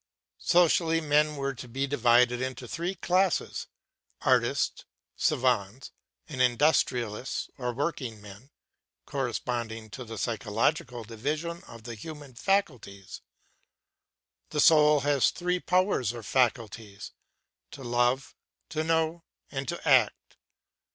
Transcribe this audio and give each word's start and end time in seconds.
Socially 0.39 0.99
men 0.99 1.35
were 1.35 1.53
to 1.53 1.67
be 1.67 1.85
divided 1.85 2.41
into 2.41 2.67
three 2.67 2.95
classes, 2.95 3.67
artists, 4.21 4.83
savans, 5.15 5.91
and 6.27 6.41
industrials 6.41 7.51
or 7.59 7.71
working 7.71 8.19
men, 8.19 8.49
corresponding 9.05 9.91
to 9.91 10.03
the 10.03 10.17
psychological 10.17 11.03
division 11.03 11.63
of 11.65 11.83
the 11.83 11.93
human 11.93 12.33
faculties. 12.33 13.21
The 14.49 14.59
soul 14.59 15.01
has 15.01 15.29
three 15.29 15.59
powers 15.59 16.13
or 16.13 16.23
faculties, 16.23 17.11
to 17.69 17.83
love, 17.83 18.33
to 18.69 18.83
know, 18.83 19.23
and 19.51 19.67
to 19.67 19.87
act. 19.87 20.35